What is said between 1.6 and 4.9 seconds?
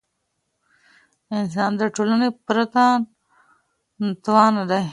د ټولني پرته ناتوان دی.